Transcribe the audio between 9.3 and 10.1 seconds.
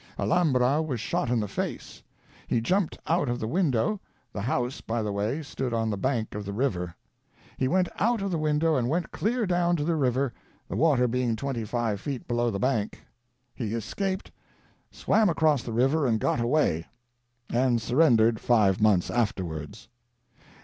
down into the